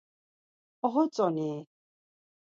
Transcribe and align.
Oxotzonui? 0.87 1.55